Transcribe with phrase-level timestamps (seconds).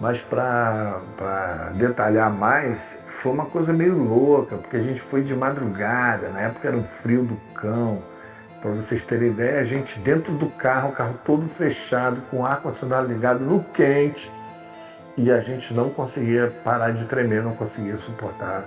[0.00, 1.00] Mas para
[1.74, 6.68] detalhar mais, foi uma coisa meio louca, porque a gente foi de madrugada, na época
[6.68, 8.02] era um frio do cão.
[8.60, 12.46] Para vocês terem ideia, a gente dentro do carro, o carro todo fechado, com o
[12.46, 14.30] ar-condicionado ligado no quente,
[15.16, 18.64] e a gente não conseguia parar de tremer, não conseguia suportar.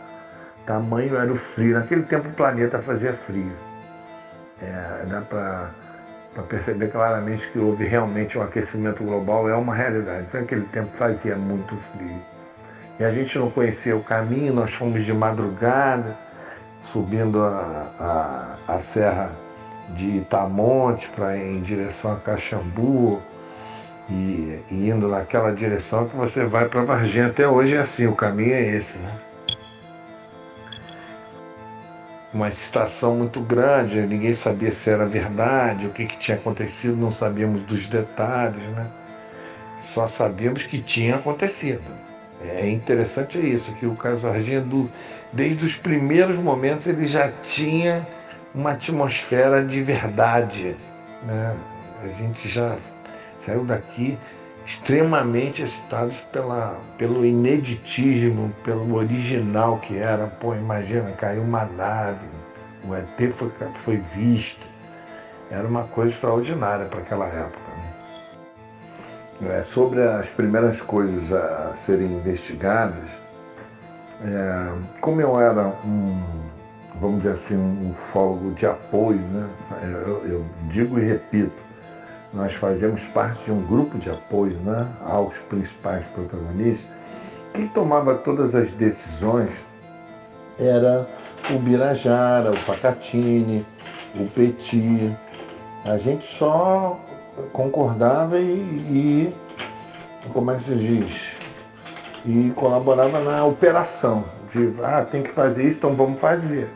[0.65, 1.77] Tamanho era o frio.
[1.77, 3.51] Naquele tempo o planeta fazia frio.
[4.61, 5.69] É, dá para
[6.43, 10.27] perceber claramente que houve realmente um aquecimento global, é uma realidade.
[10.33, 12.21] Naquele tempo fazia muito frio.
[12.99, 16.17] E a gente não conhecia o caminho, nós fomos de madrugada,
[16.91, 19.31] subindo a, a, a serra
[19.89, 23.21] de Itamonte para em direção a Caxambu
[24.09, 27.27] e, e, indo naquela direção que você vai para Varginha.
[27.27, 29.11] Até hoje é assim, o caminho é esse, né?
[32.37, 37.11] Uma estação muito grande, ninguém sabia se era verdade, o que, que tinha acontecido, não
[37.11, 38.85] sabíamos dos detalhes, né?
[39.79, 41.81] Só sabíamos que tinha acontecido.
[42.39, 44.87] É interessante isso, que o caso Varginha, do,
[45.33, 48.05] desde os primeiros momentos, ele já tinha
[48.53, 50.75] uma atmosfera de verdade.
[51.23, 51.57] Né?
[52.03, 52.77] A gente já
[53.39, 54.15] saiu daqui
[54.67, 60.27] extremamente excitados pela, pelo ineditismo, pelo original que era.
[60.27, 62.27] Pô, imagina, caiu uma nave,
[62.83, 64.65] o ET foi, foi visto.
[65.49, 67.71] Era uma coisa extraordinária para aquela época.
[69.39, 69.57] Né?
[69.57, 73.09] É, sobre as primeiras coisas a serem investigadas,
[74.25, 76.21] é, como eu era um,
[76.99, 79.47] vamos dizer assim, um ufólogo de apoio, né?
[79.83, 81.63] eu, eu digo e repito,
[82.33, 86.85] nós fazemos parte de um grupo de apoio né, aos principais protagonistas.
[87.53, 89.49] Quem tomava todas as decisões
[90.59, 91.07] era
[91.51, 93.65] o Birajara, o Pacatini,
[94.15, 95.15] o Petit.
[95.85, 96.99] A gente só
[97.53, 99.33] concordava e,
[100.21, 101.31] e como é que se diz?
[102.25, 104.25] E colaborava na operação.
[104.51, 106.69] De, ah, tem que fazer isso, então vamos fazer.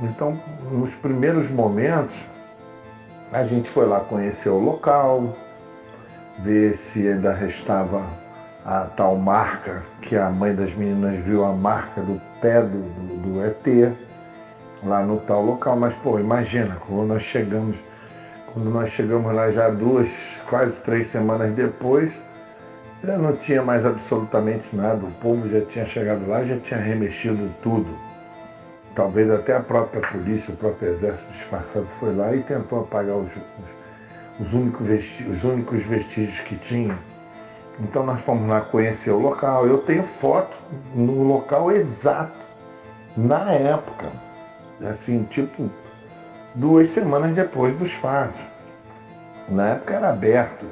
[0.00, 0.38] Então,
[0.70, 2.14] nos primeiros momentos,
[3.34, 5.34] a gente foi lá conhecer o local,
[6.38, 8.06] ver se ainda restava
[8.64, 13.32] a tal marca, que a mãe das meninas viu a marca do pé do, do,
[13.32, 13.92] do ET
[14.84, 15.76] lá no tal local.
[15.76, 17.76] Mas, pô, imagina, quando nós chegamos,
[18.52, 20.08] quando nós chegamos lá já duas,
[20.48, 22.12] quase três semanas depois,
[23.02, 25.04] já não tinha mais absolutamente nada.
[25.04, 27.98] O povo já tinha chegado lá, já tinha remexido tudo.
[28.94, 33.30] Talvez até a própria polícia, o próprio exército disfarçado foi lá e tentou apagar os,
[34.38, 36.96] os, únicos, vestígios, os únicos vestígios que tinha.
[37.80, 39.66] Então nós fomos lá conhecer o local.
[39.66, 40.56] Eu tenho foto
[40.94, 42.38] no local exato,
[43.16, 44.12] na época.
[44.88, 45.68] Assim, tipo,
[46.54, 48.40] duas semanas depois dos fatos.
[49.48, 50.66] Na época era aberto,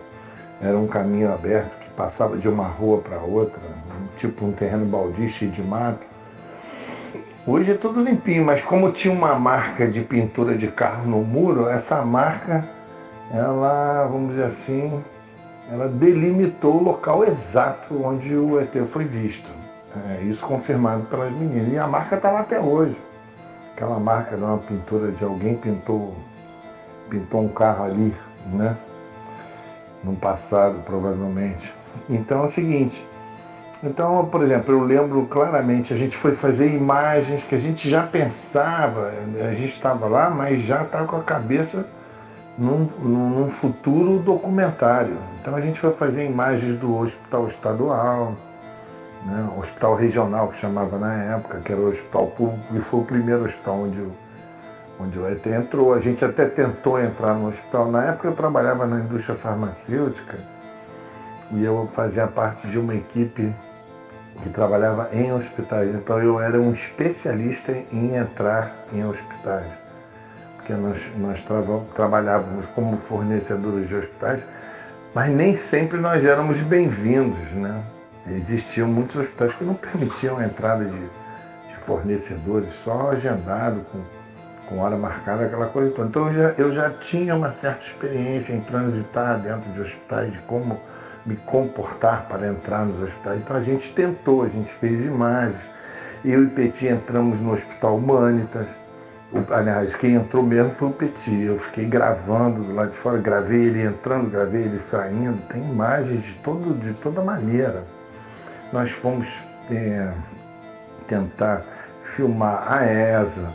[0.60, 3.59] era um caminho aberto que passava de uma rua para outra,
[4.16, 6.11] tipo um terreno baldio cheio de mato.
[7.44, 11.69] Hoje é tudo limpinho, mas como tinha uma marca de pintura de carro no muro,
[11.69, 12.64] essa marca,
[13.34, 15.03] ela, vamos dizer assim,
[15.69, 19.50] ela delimitou o local exato onde o ET foi visto.
[20.08, 21.72] É, isso confirmado pelas meninas.
[21.72, 22.97] E a marca está lá até hoje.
[23.74, 26.14] Aquela marca de uma pintura de alguém pintou,
[27.10, 28.14] pintou um carro ali,
[28.53, 28.76] né?
[30.04, 31.74] No passado, provavelmente.
[32.09, 33.04] Então é o seguinte,
[33.82, 38.04] então, por exemplo, eu lembro claramente, a gente foi fazer imagens que a gente já
[38.06, 41.84] pensava, a gente estava lá, mas já estava com a cabeça
[42.56, 45.16] num, num, futuro documentário.
[45.41, 48.37] Então a gente foi fazer imagens do hospital estadual,
[49.26, 53.04] né, hospital regional que chamava na época, que era o hospital público, e foi o
[53.04, 54.06] primeiro hospital onde
[55.00, 55.92] onde o ET entrou.
[55.92, 57.91] A gente até tentou entrar no hospital.
[57.91, 60.38] Na época eu trabalhava na indústria farmacêutica
[61.50, 63.53] e eu fazia parte de uma equipe
[64.41, 65.94] que trabalhava em hospitais.
[65.94, 69.66] Então eu era um especialista em entrar em hospitais,
[70.56, 71.62] porque nós, nós tra
[71.94, 74.42] trabalhávamos como fornecedores de hospitais,
[75.15, 77.51] mas nem sempre nós éramos bem-vindos.
[77.53, 77.83] Né?
[78.28, 84.01] Existiam muitos hospitais que não permitiam a entrada de, de fornecedores, só agendado, com,
[84.68, 86.09] com hora marcada, aquela coisa toda.
[86.09, 90.39] Então eu já, eu já tinha uma certa experiência em transitar dentro de hospitais, de
[90.41, 90.80] como
[91.24, 93.39] me comportar para entrar nos hospitais.
[93.41, 95.60] Então a gente tentou, a gente fez imagens.
[96.24, 98.66] Eu e Petit entramos no Hospital Humanitas.
[99.51, 101.42] Aliás, quem entrou mesmo foi o Petit.
[101.42, 105.41] Eu fiquei gravando do lado de fora, gravei ele entrando, gravei ele saindo.
[105.48, 107.83] Tem imagens de, todo, de toda maneira.
[108.72, 109.27] Nós fomos
[109.71, 110.13] é,
[111.09, 111.63] tentar
[112.04, 113.48] filmar a ESA,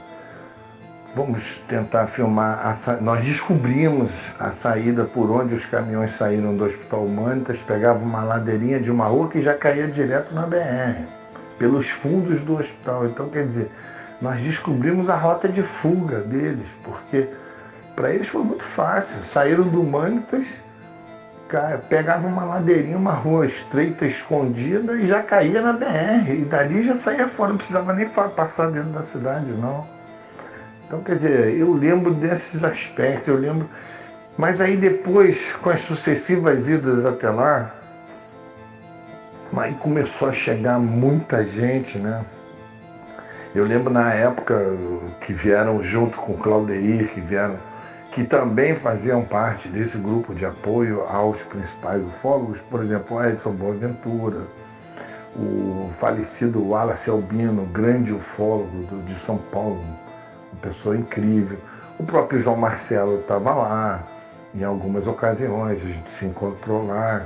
[1.18, 2.62] vamos tentar filmar.
[2.64, 8.24] A, nós descobrimos a saída por onde os caminhões saíram do Hospital Humanitas, pegava uma
[8.24, 11.02] ladeirinha de uma rua que já caía direto na BR,
[11.58, 13.08] pelos fundos do hospital.
[13.08, 13.72] Então, quer dizer,
[14.22, 17.28] nós descobrimos a rota de fuga deles, porque
[17.96, 19.24] para eles foi muito fácil.
[19.24, 20.46] Saíram do Humanitas,
[21.90, 26.30] pegavam uma ladeirinha, uma rua estreita, escondida e já caía na BR.
[26.30, 29.97] E dali já saía fora, não precisava nem passar dentro da cidade, não.
[30.88, 33.70] Então, quer dizer, eu lembro desses aspectos, eu lembro.
[34.38, 37.76] Mas aí depois, com as sucessivas idas até lá,
[39.58, 42.24] aí começou a chegar muita gente, né?
[43.54, 44.78] Eu lembro na época
[45.26, 47.58] que vieram junto com Claudeir, que vieram,
[48.12, 54.42] que também faziam parte desse grupo de apoio aos principais ufólogos, por exemplo, Edson Boaventura,
[55.36, 59.84] o falecido Wallace Albino, grande ufólogo de São Paulo,
[60.58, 61.58] uma pessoa incrível.
[62.00, 64.04] O próprio João Marcelo estava lá,
[64.54, 67.26] em algumas ocasiões, a gente se encontrou lá.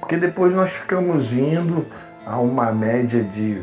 [0.00, 1.86] Porque depois nós ficamos indo
[2.26, 3.62] a uma média de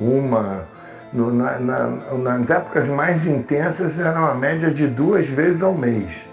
[0.00, 0.64] uma.
[1.12, 6.24] No, na, na, nas épocas mais intensas era uma média de duas vezes ao mês.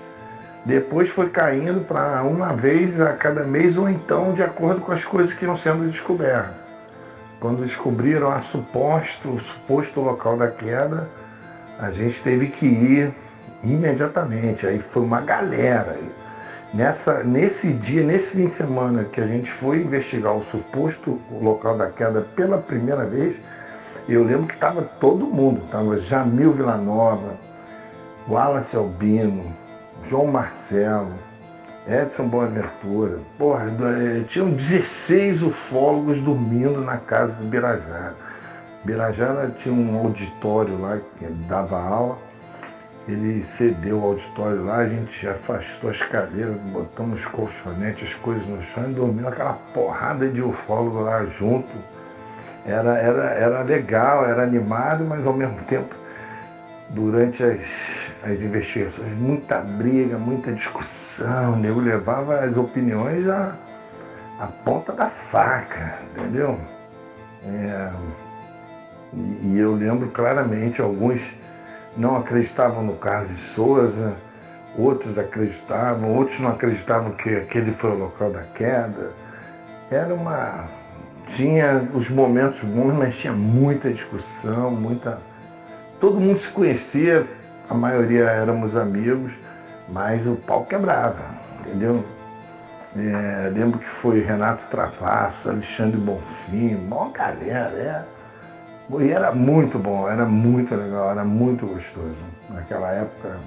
[0.64, 5.04] Depois foi caindo para uma vez a cada mês ou então de acordo com as
[5.04, 6.67] coisas que iam sendo descobertas.
[7.40, 11.08] Quando descobriram a suposto, o suposto local da queda,
[11.80, 13.14] a gente teve que ir
[13.64, 14.66] imediatamente.
[14.66, 16.00] Aí foi uma galera.
[16.74, 21.78] Nessa, nesse dia, nesse fim de semana que a gente foi investigar o suposto local
[21.78, 23.36] da queda pela primeira vez,
[24.10, 25.62] eu lembro que estava todo mundo.
[25.64, 27.36] Estava Jamil Villanova,
[28.28, 29.46] Wallace Albino,
[30.10, 31.14] João Marcelo,
[31.90, 33.20] Edson Boaventura.
[33.38, 33.66] Porra,
[34.28, 38.14] tinham 16 ufólogos dormindo na casa do Birajara.
[38.84, 42.18] Birajara tinha um auditório lá que dava aula.
[43.08, 48.46] Ele cedeu o auditório lá, a gente afastou as cadeiras, botamos os colchonetes, as coisas
[48.46, 51.72] no chão e dormiu aquela porrada de ufólogo lá junto.
[52.66, 55.96] Era, era, era legal, era animado, mas ao mesmo tempo
[56.90, 63.56] durante as, as investigações, muita briga, muita discussão, eu levava as opiniões à,
[64.40, 66.60] à ponta da faca, entendeu?
[67.46, 67.92] É,
[69.14, 71.22] e, e, eu lembro claramente, alguns
[71.96, 74.14] não acreditavam no caso de Souza,
[74.78, 79.12] outros acreditavam, outros não acreditavam que aquele foi o local da queda.
[79.90, 80.66] Era uma.
[81.28, 85.18] Tinha os momentos bons, mas tinha muita discussão, muita
[86.00, 87.26] todo mundo se conhecia,
[87.70, 89.34] a maioria éramos amigos,
[89.90, 91.24] mas o pau quebrava,
[91.60, 92.04] entendeu?
[92.96, 98.04] É, lembro que foi Renato Travasso, Alexandre Bonfim, uma galera, é.
[99.00, 102.16] E era muito bom, era muito legal, era muito gostoso.
[102.50, 103.38] Naquela época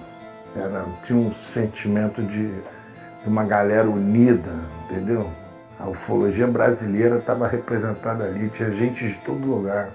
[0.55, 4.52] era, tinha um sentimento de, de uma galera unida,
[4.84, 5.26] entendeu?
[5.78, 9.88] A ufologia brasileira estava representada ali, tinha gente de todo lugar.